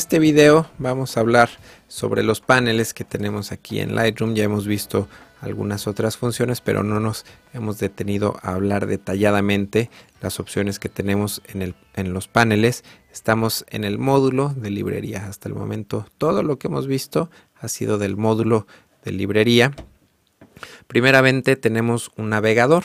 este 0.00 0.18
video 0.18 0.66
vamos 0.78 1.14
a 1.14 1.20
hablar 1.20 1.50
sobre 1.86 2.22
los 2.22 2.40
paneles 2.40 2.94
que 2.94 3.04
tenemos 3.04 3.52
aquí 3.52 3.80
en 3.80 3.94
Lightroom. 3.94 4.32
Ya 4.32 4.44
hemos 4.44 4.66
visto 4.66 5.08
algunas 5.42 5.86
otras 5.86 6.16
funciones, 6.16 6.62
pero 6.62 6.82
no 6.82 7.00
nos 7.00 7.26
hemos 7.52 7.78
detenido 7.78 8.38
a 8.40 8.54
hablar 8.54 8.86
detalladamente 8.86 9.90
las 10.22 10.40
opciones 10.40 10.78
que 10.78 10.88
tenemos 10.88 11.42
en, 11.48 11.74
en 11.96 12.14
los 12.14 12.28
paneles. 12.28 12.82
Estamos 13.12 13.66
en 13.68 13.84
el 13.84 13.98
módulo 13.98 14.54
de 14.56 14.70
librería. 14.70 15.26
Hasta 15.26 15.50
el 15.50 15.54
momento 15.54 16.06
todo 16.16 16.42
lo 16.42 16.58
que 16.58 16.68
hemos 16.68 16.86
visto 16.86 17.30
ha 17.60 17.68
sido 17.68 17.98
del 17.98 18.16
módulo 18.16 18.66
de 19.04 19.12
librería. 19.12 19.72
Primeramente 20.86 21.56
tenemos 21.56 22.10
un 22.16 22.30
navegador. 22.30 22.84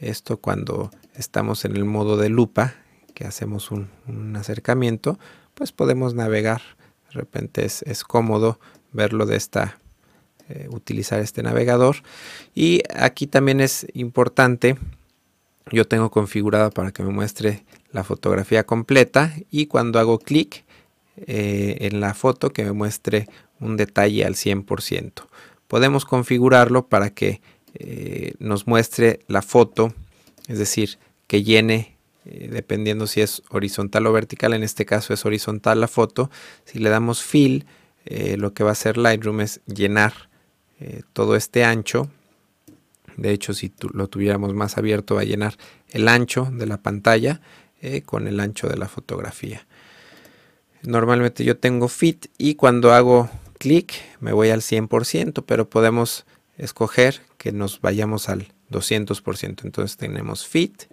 Esto 0.00 0.38
cuando 0.38 0.90
estamos 1.14 1.64
en 1.64 1.76
el 1.76 1.84
modo 1.84 2.16
de 2.16 2.28
lupa, 2.28 2.74
que 3.16 3.24
hacemos 3.24 3.70
un, 3.70 3.88
acercamiento, 4.36 5.18
pues 5.56 5.72
podemos 5.72 6.14
navegar. 6.14 6.62
De 7.08 7.14
repente 7.14 7.64
es, 7.64 7.82
es 7.82 8.04
cómodo 8.04 8.60
verlo 8.92 9.26
de 9.26 9.36
esta 9.36 9.78
eh, 10.48 10.68
utilizar 10.70 11.18
este 11.18 11.42
navegador. 11.42 11.96
Y 12.54 12.82
aquí 12.94 13.26
también 13.26 13.60
es 13.60 13.84
importante, 13.94 14.76
yo 15.72 15.88
tengo 15.88 16.08
configurado 16.12 16.70
para 16.70 16.92
que 16.92 17.02
me 17.02 17.10
muestre 17.10 17.64
la 17.90 18.04
fotografía 18.04 18.64
completa 18.64 19.34
y 19.50 19.66
cuando 19.66 19.98
hago 19.98 20.20
clic 20.20 20.64
eh, 21.16 21.78
en 21.80 21.98
la 21.98 22.14
foto 22.14 22.52
que 22.52 22.64
me 22.64 22.70
muestre 22.70 23.26
un 23.58 23.76
detalle 23.76 24.24
al 24.24 24.34
100%. 24.34 25.24
Podemos 25.66 26.04
configurarlo 26.04 26.86
para 26.86 27.10
que 27.10 27.40
eh, 27.74 28.34
nos 28.38 28.68
muestre 28.68 29.18
la 29.26 29.42
foto, 29.42 29.94
es 30.46 30.58
decir, 30.58 30.98
que 31.26 31.42
llene 31.42 31.95
dependiendo 32.50 33.06
si 33.06 33.20
es 33.20 33.42
horizontal 33.50 34.06
o 34.06 34.12
vertical, 34.12 34.52
en 34.52 34.62
este 34.62 34.84
caso 34.84 35.14
es 35.14 35.24
horizontal 35.24 35.80
la 35.80 35.88
foto, 35.88 36.30
si 36.64 36.78
le 36.78 36.90
damos 36.90 37.22
fill, 37.22 37.66
lo 38.36 38.52
que 38.54 38.62
va 38.62 38.70
a 38.70 38.72
hacer 38.72 38.96
Lightroom 38.96 39.40
es 39.40 39.60
llenar 39.66 40.28
eh, 40.78 41.02
todo 41.12 41.36
este 41.36 41.64
ancho. 41.64 42.10
De 43.16 43.32
hecho, 43.32 43.54
si 43.54 43.72
lo 43.94 44.08
tuviéramos 44.08 44.52
más 44.52 44.76
abierto, 44.76 45.14
va 45.14 45.22
a 45.22 45.24
llenar 45.24 45.56
el 45.90 46.06
ancho 46.06 46.48
de 46.52 46.66
la 46.66 46.76
pantalla 46.76 47.40
eh, 47.80 48.02
con 48.02 48.28
el 48.28 48.40
ancho 48.40 48.68
de 48.68 48.76
la 48.76 48.88
fotografía. 48.88 49.66
Normalmente 50.82 51.44
yo 51.44 51.56
tengo 51.56 51.88
fit 51.88 52.26
y 52.36 52.56
cuando 52.56 52.92
hago 52.92 53.30
clic 53.58 53.94
me 54.20 54.32
voy 54.32 54.50
al 54.50 54.60
100%, 54.60 55.44
pero 55.46 55.68
podemos 55.68 56.26
escoger 56.58 57.22
que 57.38 57.52
nos 57.52 57.80
vayamos 57.80 58.28
al 58.28 58.52
200%. 58.70 59.64
Entonces 59.64 59.96
tenemos 59.96 60.46
fit 60.46 60.84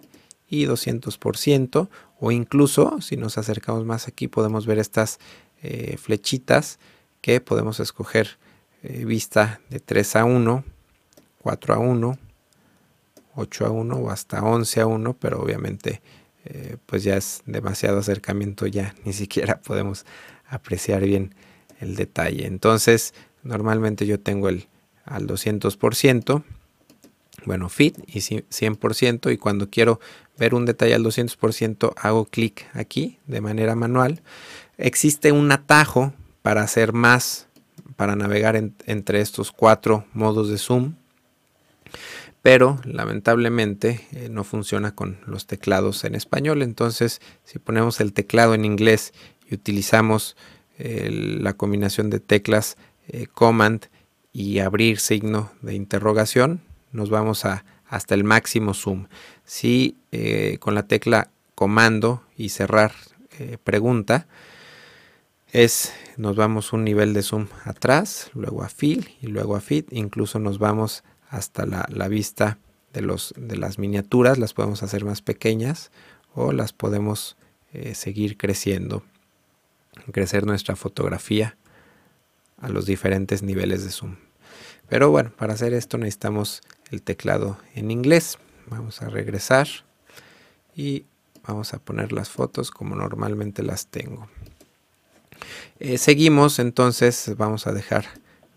y 0.62 0.66
200% 0.66 1.88
o 2.20 2.30
incluso 2.30 3.00
si 3.00 3.16
nos 3.16 3.38
acercamos 3.38 3.84
más 3.84 4.08
aquí 4.08 4.28
podemos 4.28 4.66
ver 4.66 4.78
estas 4.78 5.18
eh, 5.62 5.96
flechitas 5.96 6.78
que 7.20 7.40
podemos 7.40 7.80
escoger 7.80 8.38
eh, 8.82 9.04
vista 9.04 9.60
de 9.70 9.80
3 9.80 10.16
a 10.16 10.24
1, 10.24 10.64
4 11.38 11.74
a 11.74 11.78
1, 11.78 12.18
8 13.34 13.66
a 13.66 13.70
1 13.70 13.96
o 13.96 14.10
hasta 14.10 14.42
11 14.42 14.80
a 14.80 14.86
1, 14.86 15.16
pero 15.18 15.40
obviamente 15.40 16.02
eh, 16.44 16.76
pues 16.84 17.02
ya 17.02 17.16
es 17.16 17.42
demasiado 17.46 17.98
acercamiento, 17.98 18.66
ya 18.66 18.94
ni 19.04 19.12
siquiera 19.12 19.60
podemos 19.66 20.04
apreciar 20.46 21.02
bien 21.02 21.34
el 21.80 21.96
detalle. 21.96 22.46
Entonces 22.46 23.14
normalmente 23.42 24.06
yo 24.06 24.20
tengo 24.20 24.48
el 24.48 24.68
al 25.04 25.26
200%, 25.26 26.42
bueno, 27.44 27.68
fit 27.68 27.98
y 28.06 28.20
100% 28.20 29.32
y 29.32 29.36
cuando 29.36 29.70
quiero 29.70 30.00
ver 30.38 30.54
un 30.54 30.66
detalle 30.66 30.94
al 30.94 31.04
200% 31.04 31.92
hago 31.96 32.24
clic 32.24 32.66
aquí 32.72 33.18
de 33.26 33.40
manera 33.40 33.74
manual. 33.74 34.22
Existe 34.78 35.32
un 35.32 35.50
atajo 35.52 36.12
para 36.42 36.62
hacer 36.62 36.92
más 36.92 37.48
para 37.96 38.16
navegar 38.16 38.56
entre 38.56 39.20
estos 39.20 39.52
cuatro 39.52 40.04
modos 40.12 40.48
de 40.48 40.58
zoom 40.58 40.94
pero 42.42 42.78
lamentablemente 42.84 44.06
eh, 44.12 44.28
no 44.30 44.44
funciona 44.44 44.94
con 44.94 45.18
los 45.26 45.46
teclados 45.46 46.04
en 46.04 46.14
español 46.14 46.62
entonces 46.62 47.20
si 47.44 47.58
ponemos 47.58 48.00
el 48.00 48.12
teclado 48.12 48.54
en 48.54 48.64
inglés 48.64 49.14
y 49.48 49.54
utilizamos 49.54 50.36
la 50.76 51.52
combinación 51.52 52.10
de 52.10 52.18
teclas 52.18 52.76
eh, 53.06 53.26
command 53.32 53.86
y 54.32 54.58
abrir 54.58 54.98
signo 54.98 55.52
de 55.62 55.74
interrogación 55.74 56.60
nos 56.94 57.10
vamos 57.10 57.44
a 57.44 57.64
hasta 57.86 58.14
el 58.14 58.24
máximo 58.24 58.72
zoom 58.72 59.06
si 59.44 59.96
eh, 60.10 60.56
con 60.58 60.74
la 60.74 60.84
tecla 60.84 61.30
comando 61.54 62.24
y 62.36 62.48
cerrar 62.48 62.92
pregunta 63.64 64.26
es 65.54 65.92
nos 66.16 66.34
vamos 66.34 66.72
un 66.72 66.84
nivel 66.84 67.14
de 67.14 67.22
zoom 67.22 67.46
atrás, 67.64 68.30
luego 68.34 68.62
a 68.64 68.68
fill 68.68 69.10
y 69.20 69.28
luego 69.28 69.54
a 69.54 69.60
fit, 69.60 69.86
incluso 69.92 70.40
nos 70.40 70.58
vamos 70.58 71.04
hasta 71.28 71.64
la, 71.64 72.08
vista 72.08 72.58
de, 72.92 73.02
los, 73.02 73.34
de 73.36 73.56
las 73.56 73.78
miniaturas, 73.78 74.38
las 74.38 74.52
podemos 74.52 74.82
hacer 74.82 75.04
más 75.04 75.22
pequeñas 75.22 75.92
o 76.34 76.52
las 76.52 76.72
podemos 76.72 77.36
eh, 77.72 77.94
seguir 77.94 78.36
creciendo, 78.36 79.04
crecer 80.10 80.44
nuestra 80.44 80.74
fotografía 80.74 81.56
a 82.60 82.68
los 82.68 82.84
diferentes 82.84 83.42
niveles 83.42 83.84
de 83.84 83.90
zoom. 83.90 84.16
Pero 84.88 85.10
bueno, 85.10 85.32
para 85.36 85.54
hacer 85.54 85.72
esto 85.72 85.98
necesitamos 85.98 86.62
el 86.94 87.02
teclado 87.02 87.58
en 87.74 87.90
inglés. 87.90 88.38
Vamos 88.66 89.02
a 89.02 89.10
regresar 89.10 89.68
y 90.74 91.04
vamos 91.46 91.74
a 91.74 91.78
poner 91.78 92.12
las 92.12 92.30
fotos 92.30 92.70
como 92.70 92.96
normalmente 92.96 93.62
las 93.62 93.88
tengo. 93.88 94.28
Eh, 95.80 95.98
seguimos 95.98 96.58
entonces, 96.58 97.34
vamos 97.36 97.66
a 97.66 97.72
dejar 97.72 98.06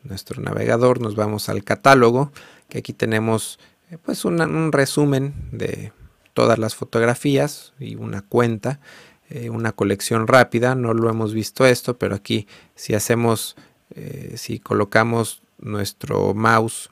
nuestro 0.03 0.41
navegador, 0.41 1.01
nos 1.01 1.15
vamos 1.15 1.49
al 1.49 1.63
catálogo, 1.63 2.31
que 2.69 2.77
aquí 2.77 2.93
tenemos 2.93 3.59
eh, 3.91 3.97
pues 3.97 4.23
un 4.23 4.71
resumen 4.71 5.33
de 5.51 5.91
todas 6.33 6.59
las 6.59 6.75
fotografías 6.75 7.73
y 7.79 7.95
una 7.95 8.21
cuenta, 8.21 8.79
eh, 9.29 9.49
una 9.49 9.73
colección 9.73 10.27
rápida, 10.27 10.75
no 10.75 10.93
lo 10.93 11.09
hemos 11.09 11.33
visto 11.33 11.65
esto, 11.65 11.97
pero 11.97 12.15
aquí 12.15 12.47
si 12.75 12.93
hacemos, 12.93 13.57
si 14.35 14.59
colocamos 14.59 15.41
nuestro 15.57 16.35
mouse 16.35 16.91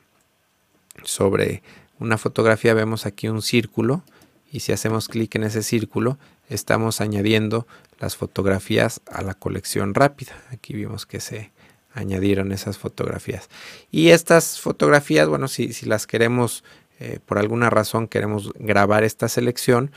sobre 1.03 1.63
una 2.00 2.17
fotografía, 2.17 2.73
vemos 2.73 3.06
aquí 3.06 3.28
un 3.28 3.41
círculo 3.41 4.03
y 4.51 4.61
si 4.61 4.72
hacemos 4.72 5.07
clic 5.07 5.35
en 5.35 5.44
ese 5.44 5.63
círculo, 5.63 6.17
estamos 6.50 7.01
añadiendo 7.01 7.67
las 8.00 8.16
fotografías 8.16 9.01
a 9.11 9.22
la 9.22 9.33
colección 9.33 9.94
rápida. 9.94 10.33
Aquí 10.51 10.73
vimos 10.73 11.06
que 11.06 11.19
se 11.19 11.51
añadieron 11.94 12.51
esas 12.51 12.78
fotografías. 12.78 13.50
Y 13.89 14.09
estas 14.09 14.59
fotografías, 14.59 15.28
bueno, 15.28 15.47
si, 15.47 15.69
las 15.85 16.07
queremos, 16.07 16.63
eh, 17.00 17.19
por 17.25 17.38
alguna 17.38 17.69
razón 17.69 18.07
queremos 18.07 18.51
grabar 18.56 19.03
esta 19.03 19.29
selección, 19.29 19.91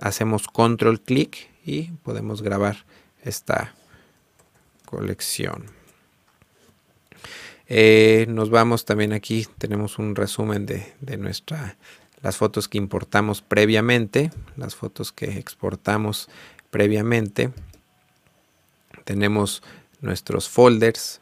hacemos 0.00 0.48
control 0.48 1.00
clic 1.00 1.48
y 1.64 1.92
podemos 2.02 2.42
grabar 2.42 2.84
esta 3.22 3.74
colección. 4.84 5.77
Eh, 7.68 8.26
nos 8.28 8.50
vamos 8.50 8.84
también 8.84 9.12
aquí, 9.12 9.46
tenemos 9.58 9.98
un 9.98 10.16
resumen 10.16 10.66
de, 10.66 10.94
de 11.00 11.16
nuestra, 11.18 11.76
las 12.22 12.36
fotos 12.36 12.68
que 12.68 12.78
importamos 12.78 13.42
previamente, 13.42 14.30
las 14.56 14.74
fotos 14.74 15.12
que 15.12 15.38
exportamos 15.38 16.28
previamente. 16.70 17.50
Tenemos 19.04 19.62
nuestros 20.00 20.48
folders 20.48 21.20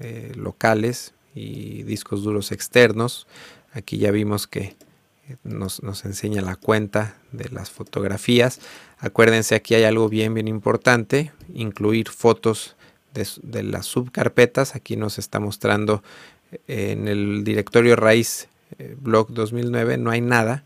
eh, 0.00 0.32
locales 0.36 1.14
y 1.34 1.82
discos 1.84 2.22
duros 2.22 2.52
externos. 2.52 3.26
Aquí 3.72 3.98
ya 3.98 4.10
vimos 4.10 4.46
que 4.46 4.76
eh, 5.28 5.36
nos, 5.44 5.80
enseña 6.04 6.42
la 6.42 6.56
cuenta 6.56 7.16
de 7.32 7.48
las 7.48 7.70
fotografías. 7.70 8.60
Acuérdense, 8.98 9.54
aquí 9.54 9.74
hay 9.74 9.84
algo 9.84 10.08
bien, 10.08 10.34
bien 10.34 10.48
importante, 10.48 11.32
incluir 11.54 12.08
fotos 12.08 12.76
de, 13.42 13.62
las 13.62 13.86
subcarpetas. 13.86 14.74
Aquí 14.74 14.96
nos 14.96 15.18
está 15.18 15.40
mostrando 15.40 16.02
eh, 16.66 16.92
en 16.92 17.08
el 17.08 17.44
directorio 17.44 17.96
raíz 17.96 18.48
blog 19.00 19.32
2009, 19.32 19.96
no 19.96 20.10
hay 20.10 20.20
nada 20.20 20.64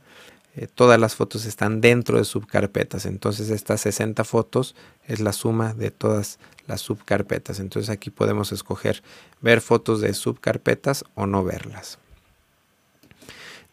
eh, 0.55 0.67
todas 0.67 1.01
las 1.01 1.15
fotos 1.15 1.47
están 1.47 1.81
dentro 1.81 2.19
de 2.19 2.25
subcarpetas. 2.25 3.07
Entonces 3.07 3.51
estas 3.51 3.81
60 3.83 4.23
fotos 4.25 4.75
es 5.07 5.21
la 5.21 5.33
suma 5.33 5.73
de 5.73 5.91
todas 5.91 6.39
las 6.67 6.83
subcarpetas. 6.83 7.59
Entonces 7.59 7.89
aquí 7.89 8.11
podemos 8.11 8.53
escoger 8.53 9.03
ver 9.41 9.61
fotos 9.61 10.01
de 10.01 10.13
subcarpetas 10.13 11.05
o 11.15 11.27
no 11.27 11.43
verlas. 11.43 11.99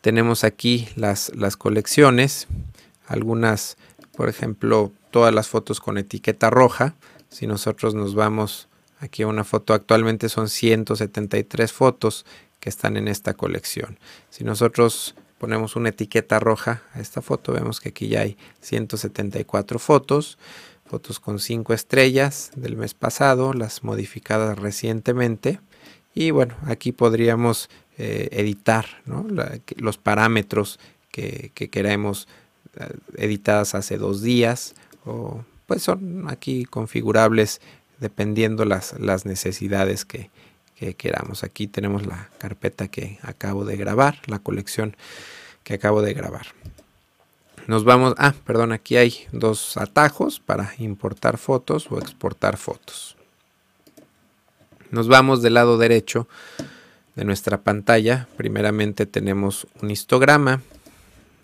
Tenemos 0.01 0.45
aquí 0.45 0.87
las, 0.95 1.35
las 1.35 1.57
colecciones. 1.57 2.47
Algunas, 3.07 3.77
por 4.15 4.29
ejemplo, 4.29 4.93
todas 5.11 5.33
las 5.33 5.49
fotos 5.49 5.81
con 5.81 5.97
etiqueta 5.97 6.49
roja. 6.49 6.95
Si 7.27 7.45
nosotros 7.45 7.93
nos 7.93 8.15
vamos 8.15 8.68
aquí 8.99 9.23
una 9.23 9.43
foto, 9.43 9.73
actualmente 9.73 10.29
son 10.29 10.49
173 10.49 11.71
fotos 11.71 12.25
que 12.59 12.69
están 12.69 12.97
en 12.97 13.07
esta 13.07 13.33
colección. 13.33 13.97
Si 14.29 14.43
nosotros 14.43 15.15
ponemos 15.37 15.75
una 15.75 15.89
etiqueta 15.89 16.39
roja 16.39 16.83
a 16.93 16.99
esta 16.99 17.21
foto, 17.21 17.53
vemos 17.53 17.79
que 17.79 17.89
aquí 17.89 18.09
ya 18.09 18.21
hay 18.21 18.37
174 18.61 19.79
fotos. 19.79 20.37
fotos 20.85 21.19
con 21.19 21.39
5 21.39 21.73
estrellas 21.73 22.51
del 22.55 22.75
mes 22.75 22.95
pasado, 22.95 23.53
las 23.53 23.83
modificadas 23.83 24.57
recientemente. 24.57 25.59
Y 26.15 26.31
bueno, 26.31 26.55
aquí 26.65 26.91
podríamos 26.91 27.69
eh, 27.97 28.29
editar 28.31 28.87
los 29.77 29.97
parámetros 29.97 30.79
que, 31.11 31.51
queremos 31.53 32.27
eh, 32.75 32.87
editadas 33.17 33.75
hace 33.75 33.97
dos 33.97 34.21
días 34.21 34.73
o 35.05 35.43
pues 35.67 35.83
son 35.83 36.25
aquí 36.29 36.65
configurables 36.65 37.61
dependiendo 37.99 38.65
las, 38.65 38.99
las 38.99 39.25
necesidades 39.25 40.05
que, 40.05 40.29
que 40.75 40.93
queramos. 40.93 41.43
Aquí 41.43 41.67
tenemos 41.67 42.05
la 42.05 42.29
carpeta 42.37 42.87
que 42.87 43.19
acabo 43.21 43.65
de 43.65 43.75
grabar, 43.75 44.19
la 44.27 44.39
colección 44.39 44.95
que 45.63 45.73
acabo 45.73 46.01
de 46.01 46.13
grabar. 46.13 46.47
Nos 47.67 47.83
vamos, 47.83 48.15
ah, 48.17 48.33
perdón, 48.45 48.71
aquí 48.71 48.97
hay 48.97 49.27
dos 49.31 49.77
atajos 49.77 50.39
para 50.39 50.73
importar 50.79 51.37
fotos 51.37 51.91
o 51.91 51.99
exportar 51.99 52.57
fotos. 52.57 53.15
Nos 54.89 55.07
vamos 55.07 55.43
del 55.43 55.53
lado 55.53 55.77
derecho 55.77 56.27
de 57.15 57.25
nuestra 57.25 57.61
pantalla. 57.61 58.27
Primeramente 58.37 59.05
tenemos 59.05 59.67
un 59.81 59.91
histograma. 59.91 60.61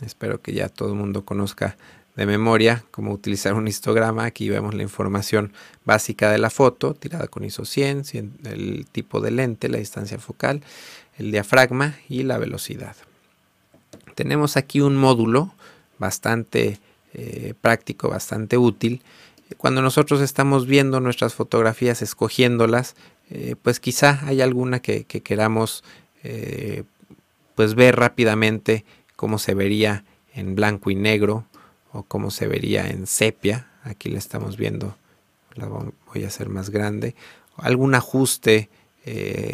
Espero 0.04 0.42
que 0.42 0.54
ya 0.54 0.69
todo 0.69 0.90
el 0.90 0.96
mundo 0.96 1.25
conozca 1.25 1.78
de 2.16 2.26
memoria 2.26 2.84
cómo 2.92 3.12
utilizar 3.12 3.54
un 3.54 3.68
histograma. 3.68 4.26
Aquí 4.26 4.50
vemos 4.50 4.74
la 4.74 4.84
información 4.84 5.54
básica 5.84 6.32
de 6.32 6.38
la 6.38 6.50
foto, 6.50 6.94
tirada 6.94 7.28
con 7.28 7.44
ISO 7.44 7.66
100, 7.66 8.04
el 8.46 8.86
tipo 8.92 9.20
de 9.22 9.32
lente, 9.32 9.70
la 9.70 9.78
distancia 9.78 10.18
focal, 10.20 10.62
el 11.18 11.32
diafragma 11.32 11.96
y 12.08 12.24
la 12.24 12.38
velocidad. 12.38 12.96
Tenemos 14.16 14.56
aquí 14.56 14.82
un 14.82 14.96
módulo 14.96 15.54
bastante 15.98 16.80
eh, 17.14 17.54
práctico, 17.60 18.10
bastante 18.10 18.58
útil. 18.58 19.02
Cuando 19.58 19.82
nosotros 19.82 20.22
estamos 20.22 20.68
viendo 20.68 21.00
nuestras 21.00 21.34
fotografías, 21.34 22.02
escogiéndolas, 22.02 22.96
eh, 23.30 23.56
pues 23.62 23.80
quizá 23.80 24.22
hay 24.26 24.42
alguna 24.42 24.80
que, 24.80 25.06
queramos 25.06 25.84
eh, 26.24 26.84
pues 27.56 27.76
ver 27.76 27.96
rápidamente 27.96 28.86
cómo 29.16 29.38
se 29.38 29.54
vería 29.54 30.04
en 30.34 30.56
blanco 30.56 30.92
y 30.92 30.96
negro 30.96 31.46
o 31.96 32.04
cómo 32.04 32.32
se 32.32 32.48
vería 32.48 32.88
en 32.88 33.08
sepia. 33.08 33.72
Aquí 33.84 34.10
la 34.10 34.18
estamos 34.18 34.58
viendo, 34.58 34.98
la 35.54 35.68
voy 35.68 36.24
a 36.24 36.28
hacer 36.28 36.50
más 36.50 36.70
grande. 36.70 37.16
Algún 37.58 37.96
ajuste 37.96 38.70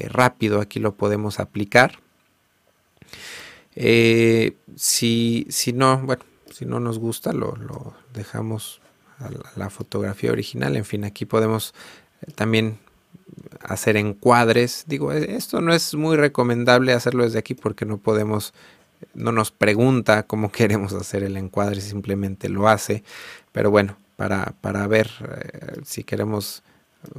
rápido 0.08 0.62
aquí 0.62 0.80
lo 0.80 0.96
podemos 0.96 1.40
aplicar. 1.40 2.00
si, 3.76 5.46
si 5.50 5.74
no, 5.74 6.00
bueno, 6.00 6.24
si 6.52 6.66
no 6.66 6.80
nos 6.80 7.00
gusta 7.00 7.34
lo, 7.34 7.96
dejamos 8.14 8.82
a 9.20 9.30
la, 9.56 9.70
fotografía 9.70 10.32
original. 10.32 10.76
En 10.76 10.86
fin, 10.86 11.04
aquí 11.04 11.26
podemos 11.26 11.74
eh, 12.22 12.32
también 12.34 12.80
hacer 13.62 13.98
encuadres. 13.98 14.84
Digo, 14.88 15.12
e, 15.14 15.36
esto 15.36 15.62
no 15.62 15.74
es 15.74 15.96
muy 15.96 16.18
recomendable 16.18 16.94
hacerlo 16.94 17.24
desde 17.24 17.40
aquí 17.40 17.54
porque 17.54 17.86
no 17.86 17.98
podemos, 17.98 18.54
no 19.14 19.32
nos 19.32 19.52
pregunta 19.52 20.24
cómo 20.24 20.52
queremos 20.52 20.94
hacer 20.94 21.24
el 21.24 21.38
encuadre, 21.38 21.82
simplemente 21.82 22.50
lo 22.50 22.68
hace. 22.68 23.04
Pero 23.52 23.72
bueno, 23.72 23.98
para, 24.16 24.54
para 24.62 24.88
ver 24.88 25.10
eh, 25.22 25.82
si 25.86 26.04
queremos 26.04 26.64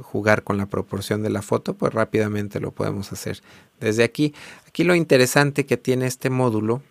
jugar 0.01 0.43
con 0.43 0.57
la 0.57 0.67
proporción 0.67 1.23
de 1.23 1.29
la 1.29 1.41
foto, 1.41 1.73
pues 1.73 1.93
rápidamente 1.93 2.59
lo 2.59 2.71
podemos 2.71 3.11
hacer 3.11 3.41
desde 3.79 4.03
aquí. 4.03 4.33
Aquí 4.67 4.83
lo 4.83 4.95
interesante 4.95 5.65
que 5.65 5.77
tiene 5.77 6.05
este 6.07 6.29
módulo 6.29 6.81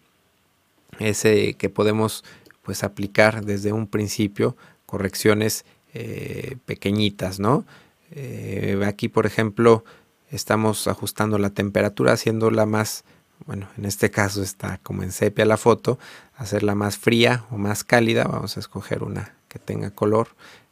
ese 0.98 1.54
que 1.54 1.68
podemos 1.68 2.24
pues 2.62 2.84
aplicar 2.84 3.44
desde 3.44 3.72
un 3.72 3.86
principio 3.86 4.56
correcciones 4.86 5.64
eh, 5.94 6.56
pequeñitas, 6.66 7.40
¿no? 7.40 7.64
Eh, 8.12 8.80
aquí, 8.86 9.08
por 9.08 9.26
ejemplo, 9.26 9.84
estamos 10.30 10.86
ajustando 10.86 11.38
la 11.38 11.50
temperatura, 11.50 12.12
haciéndola 12.12 12.66
más, 12.66 13.04
bueno, 13.46 13.68
en 13.76 13.84
este 13.84 14.10
caso 14.10 14.42
está 14.42 14.78
como 14.82 15.02
en 15.02 15.12
sepia 15.12 15.44
la 15.44 15.56
foto, 15.56 15.98
hacerla 16.36 16.74
más 16.74 16.98
fría 16.98 17.44
o 17.50 17.58
más 17.58 17.84
cálida. 17.84 18.24
Vamos 18.24 18.56
a 18.56 18.60
escoger 18.60 19.02
una 19.02 19.34
que 19.48 19.58
tenga 19.58 19.90
color. 19.90 20.28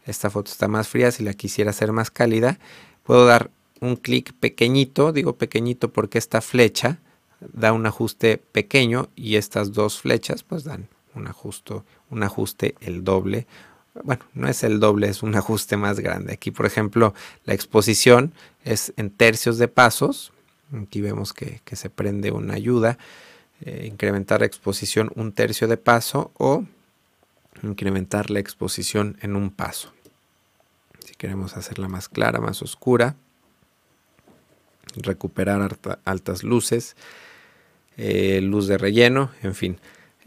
Esta 0.07 0.31
foto 0.31 0.51
está 0.51 0.69
más 0.69 0.89
fría, 0.89 1.11
si 1.11 1.23
la 1.23 1.35
quisiera 1.35 1.71
hacer 1.71 1.93
más 1.93 2.11
cálida, 2.11 2.59
puedo 3.05 3.27
dar 3.27 3.51
un 3.81 3.97
clic 3.97 4.33
pequeñito, 4.35 5.13
digo 5.13 5.37
pequeñito 5.37 5.93
porque 5.93 6.19
esta 6.19 6.41
flecha 6.41 6.99
da 7.41 7.73
un 7.73 7.87
ajuste 7.87 8.43
pequeño 8.53 9.09
y 9.17 9.37
estas 9.37 9.73
dos 9.73 10.01
flechas 10.01 10.43
pues 10.43 10.65
dan 10.65 10.89
un 11.15 11.27
ajuste, 11.27 11.83
un 12.11 12.23
ajuste 12.23 12.75
el 12.81 13.05
doble. 13.05 13.47
Bueno, 14.05 14.25
no 14.35 14.49
es 14.49 14.63
el 14.63 14.81
doble, 14.81 15.09
es 15.09 15.23
un 15.23 15.35
ajuste 15.37 15.77
más 15.77 16.01
grande. 16.01 16.35
Aquí, 16.35 16.51
por 16.51 16.67
ejemplo, 16.67 17.15
la 17.45 17.55
exposición 17.55 18.33
es 18.65 18.93
en 18.97 19.11
tercios 19.11 19.59
de 19.59 19.69
pasos. 19.69 20.33
Aquí 20.73 21.01
vemos 21.01 21.33
que, 21.33 21.61
se 21.73 21.91
prende 21.91 22.31
una 22.31 22.55
ayuda. 22.55 22.99
Eh, 23.63 23.87
incrementar 23.87 24.41
la 24.41 24.47
exposición 24.47 25.11
un 25.17 25.33
tercio 25.33 25.69
de 25.69 25.77
paso 25.77 26.33
o 26.39 26.65
incrementar 27.63 28.31
la 28.31 28.41
exposición 28.41 29.19
en 29.21 29.37
un 29.37 29.51
paso. 29.51 29.93
Si 31.05 31.15
queremos 31.15 31.57
hacerla 31.57 31.89
más 31.89 32.09
clara, 32.09 32.41
más 32.41 32.63
oscura, 32.63 33.17
recuperar 34.97 35.79
altas 36.05 36.43
luces, 36.43 36.97
eh, 37.97 38.41
luz 38.41 38.67
de 38.67 38.79
relleno, 38.79 39.31
en 39.43 39.55
fin. 39.55 39.79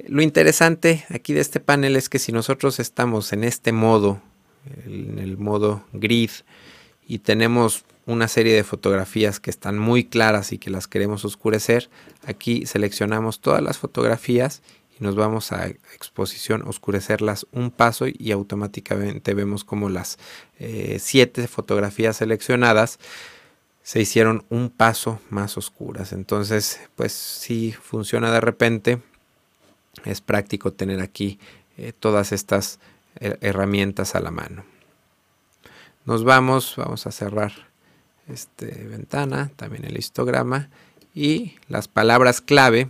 Lo 0.08 0.22
interesante 0.22 1.06
aquí 1.10 1.34
de 1.34 1.42
este 1.42 1.60
panel 1.60 1.96
es 1.96 2.10
que 2.10 2.20
si 2.20 2.32
nosotros 2.32 2.80
estamos 2.80 3.34
en 3.34 3.44
este 3.44 3.72
modo, 3.72 4.22
en 4.86 5.20
el 5.20 5.38
modo 5.38 5.86
grid, 5.94 6.32
y 7.08 7.20
tenemos 7.20 7.84
una 8.06 8.28
serie 8.28 8.54
de 8.54 8.64
fotografías 8.64 9.40
que 9.40 9.50
están 9.50 9.78
muy 9.78 10.04
claras 10.04 10.52
y 10.52 10.58
que 10.58 10.70
las 10.70 10.88
queremos 10.88 11.26
oscurecer, 11.26 11.90
aquí 12.26 12.66
seleccionamos 12.66 13.40
todas 13.40 13.62
las 13.62 13.78
fotografías 13.78 14.62
y 15.00 15.04
nos 15.04 15.16
vamos 15.16 15.52
a 15.52 15.68
exposición, 15.68 16.64
oscurecerlas 16.68 17.48
un 17.52 17.72
paso 17.72 18.06
y 18.08 18.32
automáticamente 18.32 19.34
vemos 19.34 19.64
como 19.64 19.90
las 19.90 20.20
eh, 20.60 20.98
siete 21.00 21.48
fotografías 21.48 22.18
seleccionadas 22.18 23.00
se 23.84 24.00
hicieron 24.00 24.46
un 24.50 24.70
paso 24.70 25.20
más 25.30 25.58
oscuras. 25.58 26.14
Entonces, 26.14 26.80
pues 26.96 27.12
si 27.12 27.74
funciona 27.74 28.32
de 28.32 28.42
repente. 28.42 29.02
Es 30.06 30.22
práctico 30.22 30.74
tener 30.74 31.02
aquí 31.02 31.38
eh, 31.78 31.94
todas 31.94 32.32
estas 32.32 32.80
herramientas 33.20 34.16
a 34.16 34.20
la 34.20 34.32
mano. 34.32 34.66
Nos 36.06 36.24
vamos, 36.24 36.74
vamos 36.78 37.06
a 37.06 37.12
cerrar 37.12 37.73
esta 38.28 38.66
ventana, 38.66 39.52
también 39.56 39.86
el 39.86 39.98
histograma 39.98 40.70
y 41.14 41.56
las 41.68 41.88
palabras 41.88 42.42
clave. 42.42 42.90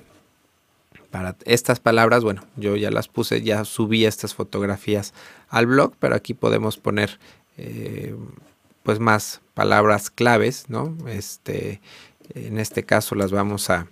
Para 1.12 1.36
estas 1.46 1.80
palabras, 1.80 2.24
bueno, 2.24 2.44
yo 2.56 2.76
ya 2.76 2.90
las 2.90 3.08
puse, 3.08 3.44
ya 3.44 3.66
subí 3.66 4.06
estas 4.06 4.34
fotografías 4.34 5.14
al 5.48 5.68
blog, 5.68 5.94
pero 6.00 6.16
aquí 6.16 6.34
podemos 6.34 6.78
poner 6.78 7.20
eh, 7.58 8.16
pues 8.82 9.00
más 9.00 9.42
palabras 9.54 10.10
claves, 10.10 10.66
¿no? 10.70 10.98
Este, 11.08 11.82
en 12.34 12.58
este 12.58 12.84
caso 12.84 13.16
las 13.16 13.32
vamos 13.32 13.70
a, 13.70 13.88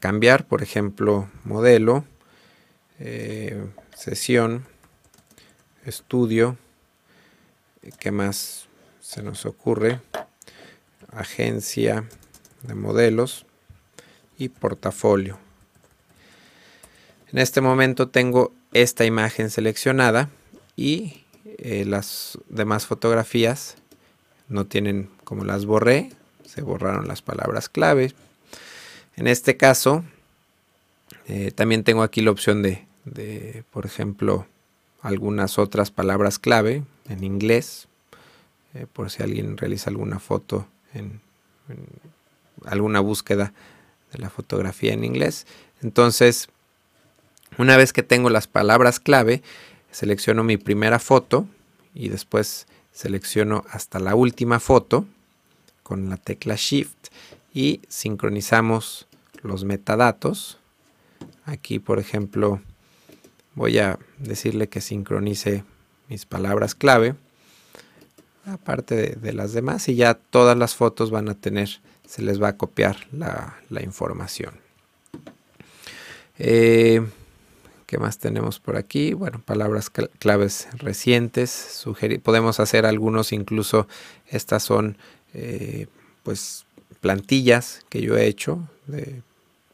cambiar, 0.00 0.48
por 0.48 0.64
ejemplo, 0.64 1.28
modelo, 1.44 2.04
eh, 2.98 3.66
sesión, 3.94 4.66
estudio, 5.84 6.56
¿qué 8.00 8.10
más 8.10 8.66
se 9.00 9.22
nos 9.22 9.46
ocurre? 9.46 10.00
Agencia 11.16 12.04
de 12.62 12.74
modelos 12.74 13.46
y 14.38 14.50
portafolio. 14.50 15.38
En 17.32 17.38
este 17.38 17.60
momento 17.60 18.08
tengo 18.08 18.52
esta 18.72 19.04
imagen 19.04 19.50
seleccionada 19.50 20.28
y 20.76 21.24
eh, 21.58 21.84
las 21.86 22.38
demás 22.48 22.86
fotografías 22.86 23.76
no 24.48 24.66
tienen 24.66 25.08
como 25.24 25.44
las 25.44 25.64
borré, 25.64 26.10
se 26.44 26.62
borraron 26.62 27.08
las 27.08 27.22
palabras 27.22 27.68
clave. 27.68 28.12
En 29.16 29.26
este 29.26 29.56
caso, 29.56 30.04
eh, 31.26 31.50
también 31.50 31.82
tengo 31.82 32.02
aquí 32.02 32.20
la 32.20 32.30
opción 32.30 32.62
de, 32.62 33.64
por 33.70 33.86
ejemplo, 33.86 34.46
algunas 35.00 35.58
otras 35.58 35.90
palabras 35.90 36.38
clave 36.38 36.84
en 37.08 37.24
inglés, 37.24 37.88
eh, 38.74 38.86
por 38.92 39.10
si 39.10 39.22
alguien 39.22 39.56
realiza 39.56 39.90
alguna 39.90 40.18
foto 40.18 40.68
en, 40.98 41.20
alguna 42.64 43.00
búsqueda 43.00 43.52
de 44.12 44.18
la 44.18 44.30
fotografía 44.30 44.92
en 44.92 45.04
inglés. 45.04 45.46
Entonces, 45.82 46.48
una 47.58 47.76
vez 47.76 47.92
que 47.92 48.02
tengo 48.02 48.30
las 48.30 48.46
palabras 48.46 49.00
clave, 49.00 49.42
selecciono 49.90 50.44
mi 50.44 50.56
primera 50.56 50.98
foto 50.98 51.46
y 51.94 52.08
después 52.08 52.66
selecciono 52.92 53.64
hasta 53.70 53.98
la 53.98 54.14
última 54.14 54.60
foto 54.60 55.06
con 55.82 56.08
la 56.08 56.16
tecla 56.16 56.54
Shift 56.56 57.08
y 57.52 57.80
sincronizamos 57.88 59.06
los 59.42 59.64
metadatos. 59.64 60.58
Aquí, 61.44 61.78
por 61.78 61.98
ejemplo, 61.98 62.60
voy 63.54 63.78
a 63.78 63.98
decirle 64.18 64.68
que 64.68 64.80
sincronice 64.80 65.64
mis 66.08 66.26
palabras 66.26 66.74
clave, 66.74 67.14
aparte 68.46 69.16
de, 69.16 69.32
las 69.32 69.52
demás, 69.52 69.88
y 69.88 69.96
ya 69.96 70.14
todas 70.14 70.56
las 70.56 70.74
fotos 70.74 71.10
van 71.10 71.28
a 71.28 71.34
tener, 71.34 71.68
se 72.06 72.22
les 72.22 72.40
va 72.40 72.48
a 72.48 72.56
copiar 72.56 72.96
la, 73.12 73.56
información. 73.82 74.54
Eh, 76.38 77.04
¿Qué 77.86 77.98
más 77.98 78.18
tenemos 78.18 78.58
por 78.58 78.76
aquí? 78.76 79.12
Bueno, 79.12 79.40
palabras 79.44 79.90
claves 79.90 80.68
recientes. 80.78 81.84
podemos 82.22 82.60
hacer 82.60 82.84
algunos, 82.86 83.32
incluso 83.32 83.86
estas 84.26 84.62
son 84.62 84.96
eh, 85.34 85.86
pues 86.22 86.66
plantillas 87.00 87.80
que 87.88 88.02
yo 88.02 88.16
he 88.16 88.26
hecho 88.26 88.68
de 88.86 89.22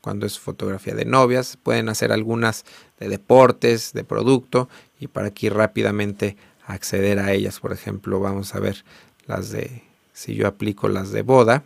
cuando 0.03 0.27
es 0.27 0.39
fotografía 0.39 0.95
de 0.95 1.07
novias. 1.07 1.57
Pueden 1.57 1.89
hacer 1.89 2.13
algunas 2.13 2.65
de 2.99 3.09
deportes, 3.09 3.93
de 3.95 4.05
producto 4.05 4.69
y 5.01 5.07
para 5.07 5.29
aquí 5.29 5.49
rápidamente 5.49 6.37
acceder 6.67 7.19
a 7.19 7.33
ellas. 7.33 7.61
Por 7.61 7.73
ejemplo, 7.73 8.21
vamos 8.21 8.55
a 8.55 8.61
ver 8.61 8.85
las 9.27 9.51
de, 9.51 9.83
si 10.13 10.35
yo 10.35 10.47
aplico 10.47 10.89
las 10.89 11.11
de 11.11 11.23
boda. 11.23 11.65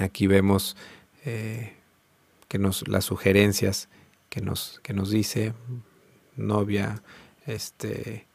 Aquí 0.00 0.26
vemos 0.26 0.76
eh, 1.24 1.74
que 2.48 2.58
nos, 2.58 2.88
las 2.88 3.04
sugerencias 3.04 3.88
que 4.28 4.40
nos, 4.40 4.80
que 4.82 4.94
nos 4.94 5.10
dice 5.10 5.52
novia, 6.36 7.02
este, 7.46 8.26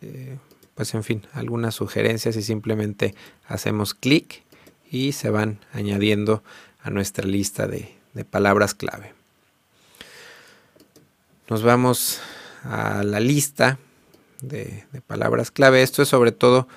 eh, 0.00 0.38
pues 0.74 0.94
en 0.94 1.04
fin, 1.04 1.26
algunas 1.32 1.74
sugerencias 1.74 2.36
y 2.36 2.42
simplemente 2.42 3.14
hacemos 3.46 3.94
clic 3.94 4.42
y 4.90 5.12
se 5.12 5.30
van 5.30 5.60
añadiendo 5.72 6.42
a 6.82 6.90
nuestra 6.90 7.26
lista 7.26 7.66
de, 7.66 7.96
palabras 8.28 8.74
clave. 8.74 9.14
Nos 11.48 11.62
vamos 11.62 12.20
a 12.62 13.02
la 13.02 13.20
lista 13.20 13.78
de, 14.40 14.84
palabras 15.06 15.50
clave. 15.50 15.82
Esto 15.82 16.02
es 16.02 16.08
sobre 16.08 16.32
todo 16.32 16.68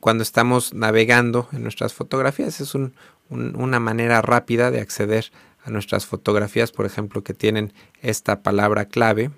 cuando 0.00 0.22
estamos 0.22 0.74
navegando 0.74 1.48
en 1.52 1.62
nuestras 1.62 1.94
fotografías. 1.94 2.60
Es 2.60 2.74
una 2.74 3.80
manera 3.80 4.22
rápida 4.22 4.70
de 4.70 4.80
acceder 4.80 5.32
a 5.64 5.70
nuestras 5.70 6.06
fotografías, 6.06 6.72
por 6.72 6.86
ejemplo, 6.86 7.22
que 7.22 7.34
tienen 7.34 7.72
esta 8.00 8.42
palabra 8.42 8.86
clave. 8.86 9.30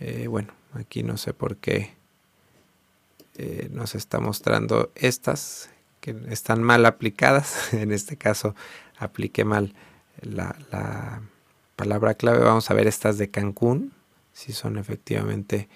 Eh, 0.00 0.26
bueno, 0.28 0.52
aquí 0.72 1.02
no 1.02 1.16
sé 1.16 1.32
por 1.32 1.56
qué 1.56 1.94
eh, 3.36 3.68
nos 3.72 3.94
está 3.94 4.20
mostrando 4.20 4.90
estas 4.94 5.70
que 6.00 6.16
están 6.28 6.62
mal 6.62 6.86
aplicadas. 6.86 7.72
en 7.72 7.92
este 7.92 8.16
caso 8.16 8.54
apliqué 8.98 9.44
mal 9.44 9.74
la, 10.20 11.22
palabra 11.76 12.14
clave. 12.14 12.44
Vamos 12.44 12.70
a 12.70 12.74
ver 12.74 12.86
estas 12.86 13.18
de 13.18 13.30
Cancún, 13.30 13.92
si 14.34 14.52
son 14.52 14.76
efectivamente 14.76 15.68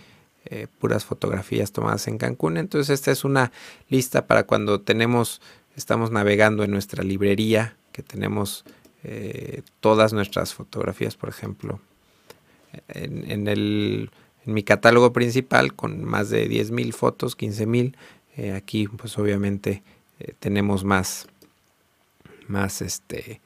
eh, 0.44 0.66
puras 0.78 1.06
fotografías 1.06 1.72
tomadas 1.72 2.06
en 2.08 2.18
Cancún. 2.18 2.58
Entonces 2.58 2.90
esta 2.90 3.10
es 3.10 3.24
una 3.24 3.52
lista 3.88 4.26
para 4.26 4.42
cuando 4.44 4.82
tenemos, 4.82 5.40
estamos 5.76 6.10
navegando 6.10 6.64
en 6.64 6.70
nuestra 6.70 7.02
librería, 7.02 7.76
que 7.92 8.02
tenemos 8.02 8.64
eh, 9.04 9.62
todas 9.80 10.12
nuestras 10.12 10.54
fotografías, 10.54 11.16
por 11.16 11.28
ejemplo, 11.28 11.80
en, 12.88 13.46
el, 13.46 14.10
en 14.44 14.54
mi 14.54 14.62
catálogo 14.62 15.12
principal 15.12 15.74
con 15.74 16.04
más 16.04 16.30
de 16.30 16.48
10.000 16.48 16.92
fotos, 16.92 17.38
15.000, 17.38 17.94
eh, 18.36 18.52
aquí 18.52 18.88
pues 18.88 19.16
obviamente 19.18 19.82
eh, 20.18 20.34
tenemos 20.38 20.84
más, 20.84 21.26
más 22.48 22.82
este, 22.82 23.40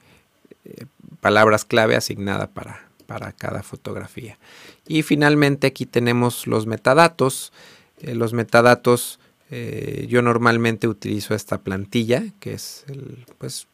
palabras 1.19 1.65
clave 1.65 1.95
asignada 1.95 2.47
para, 2.47 2.87
para 3.13 3.31
cada 3.31 3.61
fotografía. 3.61 4.39
Y 4.87 5.03
finalmente 5.03 5.67
aquí 5.67 5.85
tenemos 5.85 6.47
los 6.47 6.65
metadatos. 6.65 7.53
los 8.01 8.33
metadatos 8.33 9.19
yo 10.07 10.23
normalmente 10.23 10.87
utilizo 10.87 11.35
esta 11.35 11.59
plantilla 11.59 12.23
que 12.39 12.53
es 12.53 12.85
pues 13.37 13.67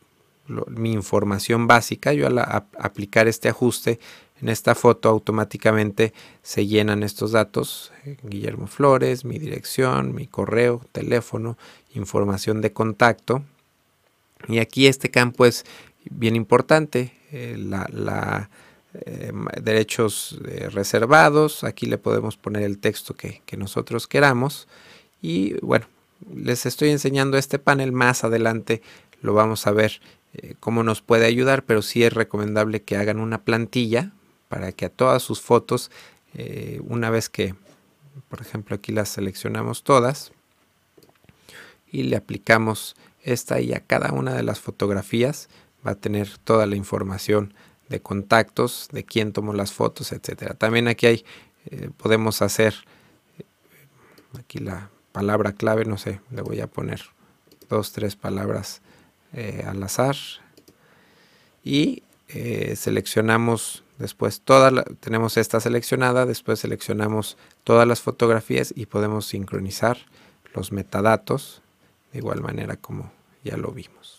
mi 0.67 0.91
información 0.91 1.67
básica, 1.67 2.11
yo 2.11 2.27
al 2.27 2.37
aplicar 2.39 3.29
este 3.29 3.47
ajuste 3.47 3.97
en 4.41 4.49
esta 4.49 4.75
foto 4.75 5.07
automáticamente 5.07 6.13
se 6.41 6.67
llenan 6.67 7.03
estos 7.03 7.31
datos, 7.31 7.93
eh, 8.05 8.17
Guillermo 8.23 8.67
Flores, 8.67 9.23
mi 9.23 9.39
dirección, 9.39 10.13
mi 10.13 10.27
correo, 10.27 10.81
teléfono, 10.91 11.57
información 11.93 12.59
de 12.59 12.73
contacto. 12.73 13.43
Y 14.47 14.59
aquí 14.59 14.87
este 14.87 15.09
campo 15.11 15.45
es 15.45 15.65
bien 16.09 16.35
importante, 16.35 17.13
eh, 17.31 17.55
la, 17.57 18.49
eh, 19.05 19.31
derechos 19.61 20.39
reservados, 20.71 21.63
aquí 21.63 21.85
le 21.85 21.97
podemos 21.97 22.37
poner 22.37 22.63
el 22.63 22.79
texto 22.79 23.15
que, 23.15 23.41
nosotros 23.57 24.07
queramos. 24.07 24.67
Y 25.21 25.53
bueno, 25.61 25.87
les 26.33 26.65
estoy 26.65 26.89
enseñando 26.89 27.37
este 27.37 27.59
panel, 27.59 27.91
más 27.91 28.23
adelante 28.23 28.81
lo 29.21 29.33
vamos 29.33 29.67
a 29.67 29.71
ver 29.71 29.99
eh, 30.33 30.55
cómo 30.59 30.83
nos 30.83 31.01
puede 31.01 31.25
ayudar, 31.25 31.63
pero 31.63 31.81
sí 31.81 32.03
es 32.03 32.13
recomendable 32.13 32.81
que 32.81 32.97
hagan 32.97 33.19
una 33.19 33.43
plantilla 33.43 34.11
para 34.47 34.71
que 34.71 34.85
a 34.85 34.89
todas 34.89 35.23
sus 35.23 35.41
fotos, 35.41 35.91
eh, 36.35 36.79
una 36.83 37.09
vez 37.09 37.29
que, 37.29 37.55
por 38.29 38.41
ejemplo, 38.41 38.75
aquí 38.75 38.91
las 38.91 39.09
seleccionamos 39.09 39.83
todas 39.83 40.31
y 41.91 42.03
le 42.03 42.15
aplicamos 42.15 42.95
esta 43.23 43.59
y 43.59 43.73
a 43.73 43.79
cada 43.79 44.11
una 44.11 44.33
de 44.33 44.43
las 44.43 44.59
fotografías 44.59 45.49
va 45.85 45.91
a 45.91 45.95
tener 45.95 46.37
toda 46.37 46.65
la 46.65 46.75
información 46.75 47.53
de 47.89 48.01
contactos, 48.01 48.87
de 48.91 49.03
quién 49.03 49.33
tomó 49.33 49.53
las 49.53 49.73
fotos, 49.73 50.11
etcétera. 50.11 50.53
También 50.53 50.87
aquí 50.87 51.07
hay, 51.07 51.25
eh, 51.65 51.89
podemos 51.97 52.41
hacer, 52.41 52.75
aquí 54.39 54.59
la 54.59 54.89
palabra 55.11 55.53
clave, 55.53 55.85
no 55.85 55.97
sé, 55.97 56.21
le 56.31 56.41
voy 56.41 56.61
a 56.61 56.67
poner 56.67 57.01
dos, 57.67 57.91
tres 57.91 58.15
palabras 58.15 58.81
eh, 59.33 59.63
al 59.67 59.81
azar 59.83 60.15
y 61.63 62.03
eh, 62.27 62.75
seleccionamos 62.75 63.83
después 63.97 64.41
tenemos 65.01 65.37
esta 65.37 65.59
seleccionada, 65.59 66.25
después 66.25 66.59
seleccionamos 66.59 67.37
todas 67.63 67.87
las 67.87 68.01
fotografías 68.01 68.73
y 68.75 68.85
podemos 68.85 69.25
sincronizar 69.25 69.97
los 70.53 70.71
metadatos 70.71 71.61
de 72.13 72.19
igual 72.19 72.41
manera 72.41 72.77
como 72.77 73.11
ya 73.43 73.57
lo 73.57 73.71
vimos. 73.71 74.18